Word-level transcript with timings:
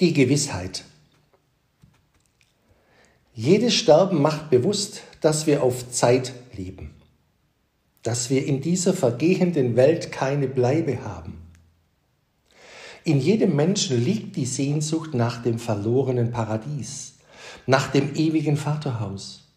Die 0.00 0.12
Gewissheit. 0.12 0.84
Jedes 3.34 3.74
Sterben 3.74 4.22
macht 4.22 4.48
bewusst, 4.48 5.02
dass 5.20 5.48
wir 5.48 5.64
auf 5.64 5.90
Zeit 5.90 6.34
leben, 6.56 6.94
dass 8.04 8.30
wir 8.30 8.46
in 8.46 8.60
dieser 8.60 8.94
vergehenden 8.94 9.74
Welt 9.74 10.12
keine 10.12 10.46
Bleibe 10.46 11.02
haben. 11.02 11.42
In 13.02 13.18
jedem 13.18 13.56
Menschen 13.56 14.00
liegt 14.04 14.36
die 14.36 14.46
Sehnsucht 14.46 15.14
nach 15.14 15.42
dem 15.42 15.58
verlorenen 15.58 16.30
Paradies, 16.30 17.14
nach 17.66 17.90
dem 17.90 18.14
ewigen 18.14 18.56
Vaterhaus. 18.56 19.48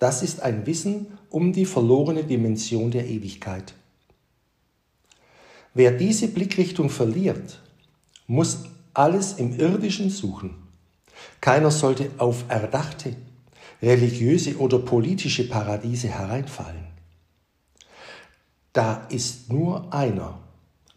Das 0.00 0.24
ist 0.24 0.42
ein 0.42 0.66
Wissen 0.66 1.16
um 1.30 1.52
die 1.52 1.66
verlorene 1.66 2.24
Dimension 2.24 2.90
der 2.90 3.06
Ewigkeit. 3.06 3.74
Wer 5.74 5.92
diese 5.92 6.26
Blickrichtung 6.26 6.90
verliert, 6.90 7.60
muss 8.26 8.64
alles 8.98 9.34
im 9.34 9.58
Irdischen 9.58 10.10
suchen. 10.10 10.56
Keiner 11.40 11.70
sollte 11.70 12.10
auf 12.18 12.44
erdachte, 12.48 13.14
religiöse 13.80 14.58
oder 14.58 14.80
politische 14.80 15.48
Paradiese 15.48 16.08
hereinfallen. 16.08 16.84
Da 18.72 19.06
ist 19.08 19.52
nur 19.52 19.92
einer, 19.94 20.40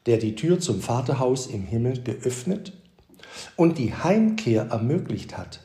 der 0.08 0.18
die 0.18 0.36
Tür 0.36 0.60
zum 0.60 0.82
Vaterhaus 0.82 1.46
im 1.46 1.64
Himmel 1.64 2.02
geöffnet 2.02 2.74
und 3.56 3.78
die 3.78 3.94
Heimkehr 3.94 4.64
ermöglicht 4.64 5.38
hat. 5.38 5.62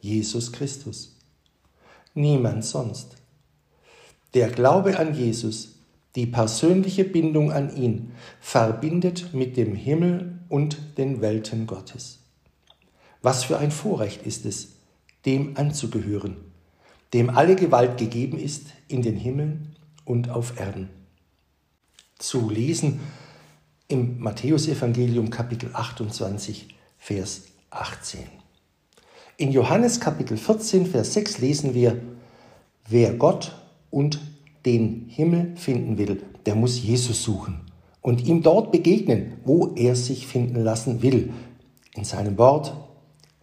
Jesus 0.00 0.52
Christus. 0.52 1.16
Niemand 2.14 2.64
sonst. 2.64 3.16
Der 4.34 4.50
Glaube 4.50 4.98
an 4.98 5.14
Jesus, 5.14 5.76
die 6.14 6.26
persönliche 6.26 7.04
Bindung 7.04 7.52
an 7.52 7.74
ihn, 7.74 8.12
verbindet 8.40 9.32
mit 9.32 9.56
dem 9.56 9.74
Himmel 9.74 10.37
und 10.48 10.98
den 10.98 11.20
Welten 11.20 11.66
Gottes. 11.66 12.20
Was 13.22 13.44
für 13.44 13.58
ein 13.58 13.70
Vorrecht 13.70 14.22
ist 14.22 14.44
es, 14.46 14.68
dem 15.26 15.56
anzugehören, 15.56 16.36
dem 17.12 17.30
alle 17.30 17.56
Gewalt 17.56 17.98
gegeben 17.98 18.38
ist 18.38 18.68
in 18.86 19.02
den 19.02 19.16
Himmeln 19.16 19.76
und 20.04 20.30
auf 20.30 20.58
Erden. 20.58 20.88
Zu 22.18 22.48
lesen 22.48 23.00
im 23.88 24.20
Matthäusevangelium 24.20 25.30
Kapitel 25.30 25.70
28, 25.72 26.74
Vers 26.98 27.42
18. 27.70 28.20
In 29.36 29.52
Johannes 29.52 30.00
Kapitel 30.00 30.36
14, 30.36 30.86
Vers 30.86 31.14
6 31.14 31.38
lesen 31.38 31.74
wir, 31.74 32.00
wer 32.88 33.14
Gott 33.14 33.54
und 33.90 34.20
den 34.66 35.06
Himmel 35.08 35.56
finden 35.56 35.96
will, 35.98 36.22
der 36.44 36.54
muss 36.54 36.82
Jesus 36.82 37.22
suchen 37.22 37.67
und 38.08 38.26
ihm 38.26 38.42
dort 38.42 38.72
begegnen, 38.72 39.34
wo 39.44 39.74
er 39.76 39.94
sich 39.94 40.26
finden 40.26 40.64
lassen 40.64 41.02
will, 41.02 41.30
in 41.94 42.04
seinem 42.04 42.38
Wort, 42.38 42.72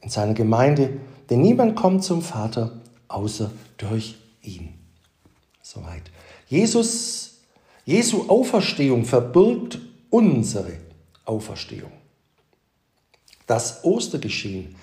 in 0.01 0.09
seiner 0.09 0.33
Gemeinde, 0.33 0.89
denn 1.29 1.41
niemand 1.41 1.75
kommt 1.75 2.03
zum 2.03 2.23
Vater 2.23 2.81
außer 3.07 3.51
durch 3.77 4.15
ihn. 4.41 4.69
Soweit. 5.61 6.01
Jesus, 6.47 7.41
Jesu 7.85 8.27
Auferstehung 8.27 9.05
verbirgt 9.05 9.77
unsere 10.09 10.79
Auferstehung. 11.25 11.91
Das 13.45 13.83
Ostergeschehen 13.83 14.75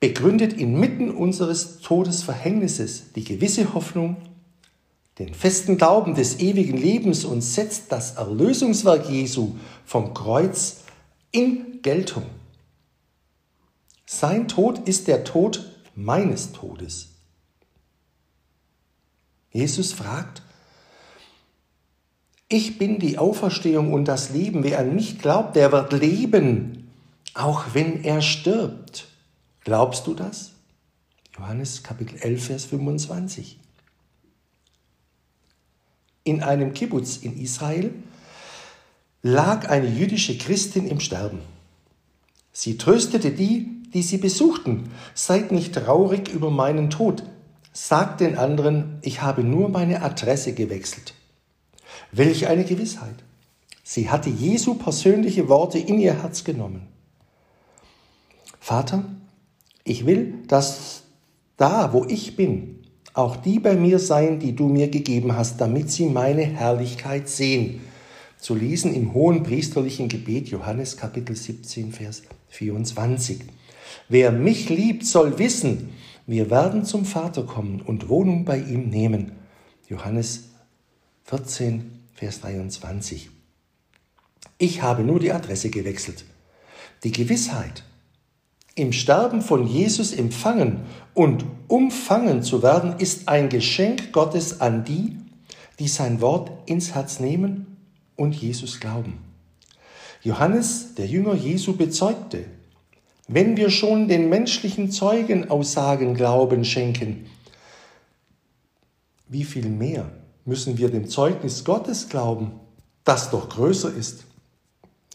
begründet 0.00 0.52
inmitten 0.52 1.10
unseres 1.10 1.78
Todesverhängnisses 1.78 3.14
die 3.14 3.24
gewisse 3.24 3.72
Hoffnung, 3.72 4.18
den 5.18 5.34
festen 5.34 5.78
Glauben 5.78 6.14
des 6.14 6.38
ewigen 6.38 6.76
Lebens 6.76 7.24
und 7.24 7.42
setzt 7.42 7.90
das 7.90 8.16
Erlösungswerk 8.16 9.10
Jesu 9.10 9.56
vom 9.84 10.14
Kreuz 10.14 10.78
in 11.32 11.82
Geltung. 11.82 12.24
Sein 14.06 14.48
Tod 14.48 14.88
ist 14.88 15.08
der 15.08 15.24
Tod 15.24 15.72
meines 15.94 16.52
Todes. 16.52 17.08
Jesus 19.50 19.92
fragt, 19.92 20.42
ich 22.48 22.78
bin 22.78 22.98
die 22.98 23.18
Auferstehung 23.18 23.92
und 23.92 24.06
das 24.06 24.30
Leben. 24.30 24.62
Wer 24.62 24.78
an 24.78 24.94
mich 24.94 25.18
glaubt, 25.18 25.56
der 25.56 25.72
wird 25.72 25.92
leben, 25.92 26.90
auch 27.34 27.64
wenn 27.74 28.04
er 28.04 28.22
stirbt. 28.22 29.08
Glaubst 29.60 30.06
du 30.06 30.14
das? 30.14 30.52
Johannes 31.36 31.82
Kapitel 31.82 32.16
11, 32.18 32.44
Vers 32.46 32.64
25. 32.66 33.58
In 36.28 36.42
einem 36.42 36.74
Kibbutz 36.74 37.16
in 37.16 37.40
Israel 37.40 37.90
lag 39.22 39.70
eine 39.70 39.88
jüdische 39.88 40.36
Christin 40.36 40.86
im 40.86 41.00
Sterben. 41.00 41.40
Sie 42.52 42.76
tröstete 42.76 43.30
die, 43.30 43.80
die 43.94 44.02
sie 44.02 44.18
besuchten. 44.18 44.90
Seid 45.14 45.52
nicht 45.52 45.74
traurig 45.74 46.28
über 46.28 46.50
meinen 46.50 46.90
Tod. 46.90 47.22
Sagt 47.72 48.20
den 48.20 48.36
anderen, 48.36 48.98
ich 49.00 49.22
habe 49.22 49.42
nur 49.42 49.70
meine 49.70 50.02
Adresse 50.02 50.52
gewechselt. 50.52 51.14
Welch 52.12 52.46
eine 52.46 52.64
Gewissheit. 52.64 53.24
Sie 53.82 54.10
hatte 54.10 54.28
Jesu 54.28 54.74
persönliche 54.74 55.48
Worte 55.48 55.78
in 55.78 55.98
ihr 55.98 56.20
Herz 56.20 56.44
genommen. 56.44 56.88
Vater, 58.60 59.02
ich 59.82 60.04
will, 60.04 60.34
dass 60.46 61.04
da, 61.56 61.94
wo 61.94 62.04
ich 62.04 62.36
bin, 62.36 62.78
auch 63.18 63.34
die 63.34 63.58
bei 63.58 63.74
mir 63.74 63.98
seien, 63.98 64.38
die 64.38 64.54
du 64.54 64.68
mir 64.68 64.88
gegeben 64.88 65.36
hast, 65.36 65.60
damit 65.60 65.90
sie 65.90 66.06
meine 66.06 66.42
Herrlichkeit 66.42 67.28
sehen. 67.28 67.80
Zu 68.38 68.54
lesen 68.54 68.94
im 68.94 69.12
hohen 69.12 69.42
priesterlichen 69.42 70.08
Gebet 70.08 70.48
Johannes 70.48 70.96
Kapitel 70.96 71.34
17, 71.34 71.90
Vers 71.90 72.22
24. 72.50 73.40
Wer 74.08 74.30
mich 74.30 74.68
liebt, 74.68 75.04
soll 75.04 75.36
wissen, 75.40 75.90
wir 76.28 76.48
werden 76.48 76.84
zum 76.84 77.04
Vater 77.04 77.42
kommen 77.42 77.80
und 77.80 78.08
Wohnung 78.08 78.44
bei 78.44 78.58
ihm 78.58 78.88
nehmen. 78.88 79.32
Johannes 79.88 80.50
14, 81.24 81.90
Vers 82.14 82.42
23. 82.42 83.30
Ich 84.58 84.82
habe 84.82 85.02
nur 85.02 85.18
die 85.18 85.32
Adresse 85.32 85.70
gewechselt. 85.70 86.24
Die 87.02 87.12
Gewissheit, 87.12 87.82
im 88.78 88.92
Sterben 88.92 89.42
von 89.42 89.66
Jesus 89.66 90.12
empfangen 90.12 90.80
und 91.14 91.44
umfangen 91.66 92.42
zu 92.42 92.62
werden, 92.62 92.94
ist 92.98 93.28
ein 93.28 93.48
Geschenk 93.48 94.12
Gottes 94.12 94.60
an 94.60 94.84
die, 94.84 95.16
die 95.78 95.88
sein 95.88 96.20
Wort 96.20 96.50
ins 96.66 96.94
Herz 96.94 97.20
nehmen 97.20 97.76
und 98.16 98.34
Jesus 98.34 98.80
glauben. 98.80 99.18
Johannes, 100.22 100.94
der 100.94 101.06
Jünger 101.06 101.34
Jesu, 101.34 101.76
bezeugte, 101.76 102.44
wenn 103.28 103.56
wir 103.56 103.70
schon 103.70 104.08
den 104.08 104.28
menschlichen 104.28 104.90
Zeugenaussagen 104.90 106.14
Glauben 106.14 106.64
schenken, 106.64 107.26
wie 109.28 109.44
viel 109.44 109.68
mehr 109.68 110.10
müssen 110.44 110.78
wir 110.78 110.90
dem 110.90 111.08
Zeugnis 111.08 111.64
Gottes 111.64 112.08
glauben, 112.08 112.52
das 113.04 113.30
doch 113.30 113.48
größer 113.50 113.92
ist. 113.92 114.24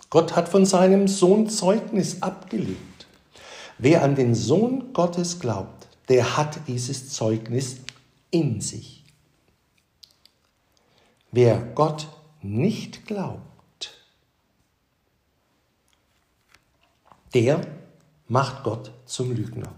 Gott 0.10 0.36
hat 0.36 0.48
von 0.48 0.66
seinem 0.66 1.08
Sohn 1.08 1.50
Zeugnis 1.50 2.22
abgelegt. 2.22 2.93
Wer 3.78 4.04
an 4.04 4.16
den 4.16 4.36
Sohn 4.36 4.94
Gottes 4.94 5.40
glaubt, 5.40 5.88
der 6.10 6.38
hat 6.38 6.68
dieses 6.68 7.10
Zeugnis 7.10 7.78
in 8.32 8.62
sich. 8.62 9.04
Wer 11.32 11.60
Gott 11.60 12.08
nicht 12.42 13.06
glaubt, 13.06 13.94
der 17.34 17.62
macht 18.28 18.64
Gott 18.64 18.92
zum 19.06 19.32
Lügner. 19.32 19.74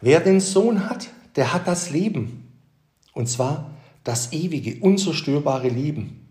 Wer 0.00 0.20
den 0.20 0.40
Sohn 0.40 0.88
hat, 0.88 1.08
der 1.36 1.52
hat 1.52 1.66
das 1.66 1.90
Leben. 1.90 2.52
Und 3.12 3.28
zwar 3.28 3.74
das 4.04 4.32
ewige, 4.32 4.80
unzerstörbare 4.80 5.68
Leben. 5.68 6.28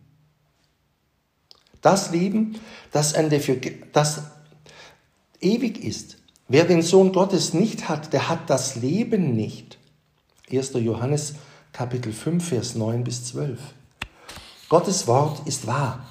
Das 1.82 2.12
Leben, 2.12 2.60
das, 2.92 3.14
an 3.14 3.30
der, 3.30 3.42
das 3.92 4.22
ewig 5.42 5.84
ist. 5.84 6.18
Wer 6.48 6.66
den 6.66 6.82
Sohn 6.82 7.12
Gottes 7.12 7.54
nicht 7.54 7.90
hat, 7.90 8.14
der 8.14 8.30
hat 8.30 8.50
das 8.50 8.76
Leben 8.76 9.36
nicht. 9.36 9.78
1. 10.52 10.74
Johannes 10.76 11.36
Kapitel 11.74 12.14
5, 12.14 12.48
Vers 12.48 12.76
9 12.76 13.04
bis 13.04 13.26
12. 13.26 13.60
Gottes 14.70 15.08
Wort 15.08 15.48
ist 15.48 15.68
wahr, 15.68 16.06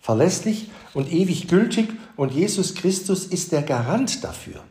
verlässlich 0.00 0.70
und 0.92 1.12
ewig 1.12 1.48
gültig 1.48 1.88
und 2.16 2.32
Jesus 2.32 2.74
Christus 2.74 3.26
ist 3.26 3.52
der 3.52 3.62
Garant 3.62 4.22
dafür. 4.24 4.62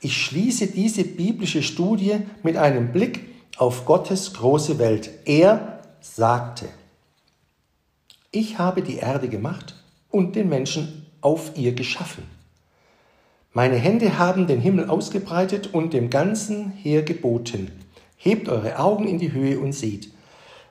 Ich 0.00 0.16
schließe 0.16 0.66
diese 0.66 1.04
biblische 1.04 1.62
Studie 1.62 2.16
mit 2.42 2.56
einem 2.56 2.90
Blick 2.90 3.20
auf 3.56 3.84
Gottes 3.84 4.32
große 4.32 4.78
Welt. 4.78 5.10
Er 5.26 5.80
sagte, 6.00 6.68
ich 8.32 8.58
habe 8.58 8.82
die 8.82 8.96
Erde 8.96 9.28
gemacht 9.28 9.76
und 10.10 10.34
den 10.34 10.48
Menschen 10.48 11.06
auf 11.20 11.52
ihr 11.56 11.72
geschaffen. 11.72 12.24
Meine 13.54 13.76
Hände 13.76 14.18
haben 14.18 14.46
den 14.46 14.60
Himmel 14.60 14.88
ausgebreitet 14.88 15.74
und 15.74 15.92
dem 15.92 16.08
ganzen 16.08 16.70
Heer 16.70 17.02
geboten. 17.02 17.70
Hebt 18.16 18.48
eure 18.48 18.78
Augen 18.78 19.06
in 19.06 19.18
die 19.18 19.32
Höhe 19.32 19.58
und 19.58 19.72
seht, 19.72 20.10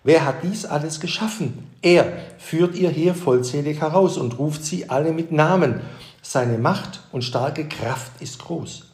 Wer 0.04 0.26
hat 0.26 0.44
dies 0.44 0.66
alles 0.66 1.00
geschaffen? 1.00 1.70
Er 1.84 2.12
führt 2.40 2.76
ihr 2.76 2.90
Heer 2.90 3.14
vollzählig 3.14 3.82
heraus 3.82 4.18
und 4.18 4.40
ruft 4.40 4.66
sie 4.66 4.90
alle 4.90 5.14
mit 5.14 5.32
Namen. 5.32 5.82
Seine 6.24 6.58
Macht 6.58 7.02
und 7.12 7.24
starke 7.24 7.68
Kraft 7.68 8.20
ist 8.20 8.40
groß, 8.40 8.88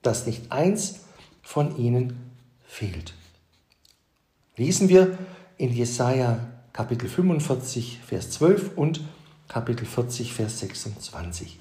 dass 0.00 0.26
nicht 0.26 0.50
eins 0.50 1.00
von 1.42 1.76
ihnen 1.76 2.32
fehlt. 2.66 3.12
Lesen 4.56 4.88
wir 4.88 5.18
in 5.58 5.72
Jesaja 5.72 6.40
Kapitel 6.72 7.08
45, 7.08 8.00
Vers 8.06 8.30
12 8.30 8.76
und 8.76 9.02
Kapitel 9.48 9.84
40, 9.84 10.32
Vers 10.32 10.60
26. 10.60 11.58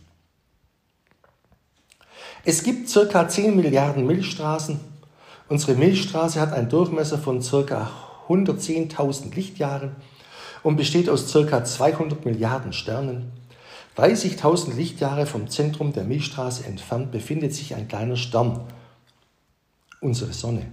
Es 2.49 2.63
gibt 2.63 2.88
circa 2.88 3.27
10 3.27 3.57
Milliarden 3.57 4.07
Milchstraßen. 4.07 4.79
Unsere 5.49 5.75
Milchstraße 5.75 6.39
hat 6.39 6.53
einen 6.53 6.69
Durchmesser 6.69 7.17
von 7.17 7.41
circa 7.41 7.91
110.000 8.29 9.35
Lichtjahren 9.35 9.97
und 10.63 10.77
besteht 10.77 11.09
aus 11.09 11.29
ca. 11.33 11.65
200 11.65 12.23
Milliarden 12.23 12.71
Sternen. 12.71 13.33
30.000 13.97 14.75
Lichtjahre 14.75 15.25
vom 15.25 15.49
Zentrum 15.49 15.91
der 15.91 16.05
Milchstraße 16.05 16.65
entfernt 16.65 17.11
befindet 17.11 17.53
sich 17.53 17.75
ein 17.75 17.89
kleiner 17.89 18.15
Stern, 18.15 18.61
unsere 19.99 20.31
Sonne. 20.31 20.67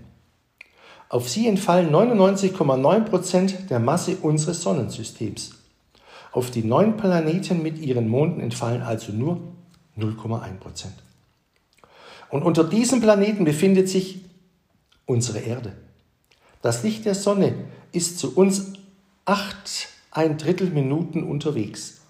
Auf 1.09 1.29
sie 1.29 1.49
entfallen 1.49 1.91
99,9 1.91 3.01
Prozent 3.01 3.69
der 3.69 3.81
Masse 3.81 4.19
unseres 4.23 4.63
Sonnensystems. 4.63 5.57
Auf 6.31 6.53
die 6.53 6.63
neun 6.63 6.97
Planeten 6.97 7.65
mit 7.65 7.79
ihren 7.79 8.07
Monden 8.07 8.39
entfallen 8.39 8.83
also 8.83 9.11
nur 9.11 9.41
0,1 9.99 10.59
Prozent. 10.61 11.04
Und 12.35 12.43
unter 12.43 12.65
diesem 12.65 13.01
Planeten 13.01 13.45
befindet 13.45 13.89
sich 13.89 14.19
unsere 15.07 15.39
Erde. 15.39 15.73
Das 16.63 16.83
Licht 16.83 17.05
der 17.05 17.15
Sonne 17.15 17.55
ist 17.93 18.19
zu 18.19 18.35
uns 18.35 18.73
acht 19.25 19.87
ein 20.11 20.37
Drittel 20.37 20.71
Minuten 20.71 21.23
unterwegs. 21.23 22.01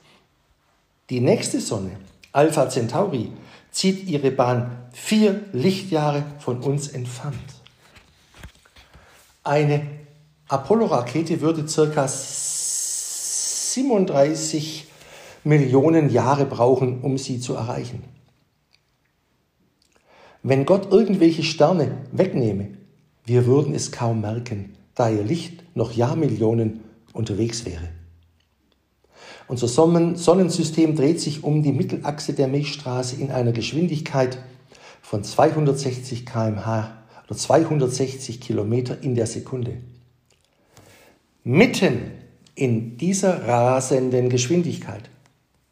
Die 1.11 1.21
nächste 1.21 1.61
Sonne, 1.61 1.91
Alpha 2.33 2.71
Centauri, 2.71 3.33
zieht 3.71 4.09
ihre 4.09 4.31
Bahn 4.31 4.79
vier 4.95 5.43
Lichtjahre 5.53 6.25
von 6.39 6.61
uns 6.61 6.89
entfernt. 6.89 7.37
Eine 9.43 9.87
Apollo-Rakete 10.49 11.43
würde 11.43 11.69
circa 11.69 12.09
37 12.09 14.87
Millionen 15.45 16.09
Jahre 16.09 16.47
brauchen, 16.47 17.03
um 17.03 17.19
sie 17.19 17.41
zu 17.41 17.53
erreichen. 17.53 18.03
Wenn 20.47 20.67
Gott 20.67 20.93
irgendwelche 20.93 21.43
Sterne 21.43 21.97
wegnehme, 22.13 22.69
wir 23.25 23.47
würden 23.47 23.75
es 23.75 23.93
kaum 23.93 24.21
merken, 24.21 24.75
da 24.95 25.09
ihr 25.09 25.23
Licht 25.23 25.65
noch 25.75 25.93
Jahrmillionen 25.93 26.81
unterwegs 27.15 27.65
wäre. 27.65 27.89
Unser 29.49 29.69
Sonnensystem 29.69 30.97
dreht 30.97 31.19
sich 31.19 31.45
um 31.45 31.63
die 31.63 31.73
Mittelachse 31.73 32.35
der 32.35 32.49
Milchstraße 32.49 33.17
in 33.17 33.31
einer 33.31 33.53
Geschwindigkeit 33.53 34.37
von 35.01 35.25
260 35.25 36.27
km/h 36.27 36.93
oder 37.27 37.37
260 37.39 38.39
Kilometer 38.39 39.03
in 39.03 39.15
der 39.15 39.27
Sekunde. 39.27 39.79
Mitten 41.43 42.11
in 42.55 42.99
dieser 42.99 43.49
rasenden 43.49 44.29
Geschwindigkeit 44.29 45.09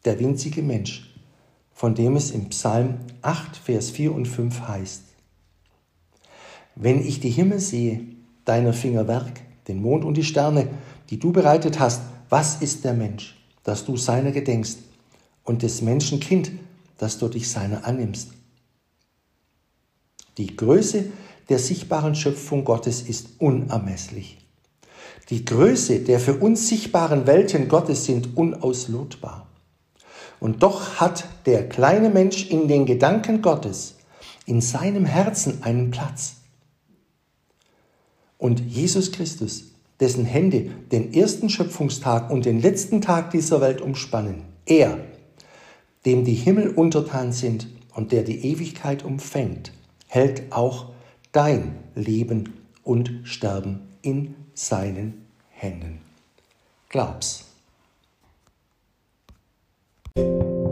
der 0.03 0.19
winzige 0.19 0.63
Mensch, 0.63 1.12
von 1.73 1.95
dem 1.95 2.15
es 2.15 2.31
im 2.31 2.49
Psalm 2.49 2.99
8, 3.21 3.57
Vers 3.57 3.89
4 3.89 4.13
und 4.13 4.27
5 4.27 4.61
heißt, 4.67 5.03
wenn 6.75 7.05
ich 7.05 7.19
die 7.19 7.29
Himmel 7.29 7.59
sehe, 7.59 8.01
deiner 8.45 8.73
Finger 8.73 9.07
Werk, 9.07 9.41
den 9.67 9.81
Mond 9.81 10.03
und 10.03 10.17
die 10.17 10.23
Sterne, 10.23 10.67
die 11.09 11.19
du 11.19 11.31
bereitet 11.31 11.79
hast, 11.79 12.01
was 12.29 12.61
ist 12.61 12.83
der 12.83 12.93
Mensch, 12.93 13.37
dass 13.63 13.85
du 13.85 13.97
seiner 13.97 14.31
gedenkst, 14.31 14.79
und 15.43 15.61
des 15.61 15.81
Menschen 15.81 16.19
Kind, 16.19 16.51
dass 16.97 17.19
du 17.19 17.27
dich 17.27 17.49
seiner 17.49 17.85
annimmst? 17.85 18.29
Die 20.37 20.55
Größe 20.55 21.05
der 21.49 21.59
sichtbaren 21.59 22.15
Schöpfung 22.15 22.63
Gottes 22.63 23.01
ist 23.01 23.39
unermesslich. 23.39 24.37
Die 25.29 25.45
Größe 25.45 25.99
der 25.99 26.19
für 26.19 26.35
uns 26.35 26.67
sichtbaren 26.67 27.27
Welten 27.27 27.67
Gottes 27.67 28.05
sind 28.05 28.35
unauslotbar. 28.35 29.47
Und 30.43 30.61
doch 30.61 30.99
hat 30.99 31.23
der 31.45 31.69
kleine 31.69 32.09
Mensch 32.09 32.49
in 32.49 32.67
den 32.67 32.85
Gedanken 32.85 33.41
Gottes, 33.41 33.95
in 34.45 34.59
seinem 34.59 35.05
Herzen 35.05 35.63
einen 35.63 35.89
Platz. 35.89 36.35
Und 38.37 38.59
Jesus 38.59 39.13
Christus, 39.13 39.71
dessen 40.01 40.25
Hände 40.25 40.69
den 40.91 41.13
ersten 41.13 41.47
Schöpfungstag 41.47 42.29
und 42.29 42.43
den 42.43 42.59
letzten 42.59 42.99
Tag 42.99 43.31
dieser 43.31 43.61
Welt 43.61 43.79
umspannen, 43.79 44.43
er, 44.65 44.99
dem 46.05 46.25
die 46.25 46.33
Himmel 46.33 46.71
untertan 46.71 47.31
sind 47.31 47.69
und 47.95 48.11
der 48.11 48.23
die 48.23 48.43
Ewigkeit 48.45 49.05
umfängt, 49.05 49.71
hält 50.07 50.51
auch 50.51 50.87
dein 51.31 51.77
Leben 51.95 52.51
und 52.83 53.21
Sterben 53.23 53.79
in 54.01 54.35
seinen 54.53 55.23
Händen. 55.51 56.01
Glaub's. 56.89 57.52
you 60.15 60.62